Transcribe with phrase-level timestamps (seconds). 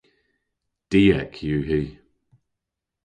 [0.91, 1.81] Diek yw hi.